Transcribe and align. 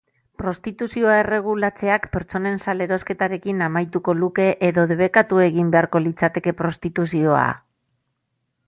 Prostituzioa 0.41 1.17
erregulatzeak 1.23 2.07
pertsonen 2.15 2.57
salerosketarekin 2.65 3.61
amaituko 3.67 4.17
luke 4.23 4.49
edo 4.71 4.89
debekatu 4.95 5.45
egin 5.51 5.71
beharko 5.77 6.05
litzateke 6.09 6.57
prostituzioa? 6.65 7.47